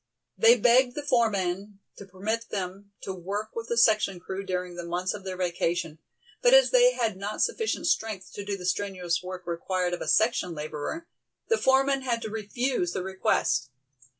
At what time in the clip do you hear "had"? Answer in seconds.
6.93-7.17, 12.01-12.19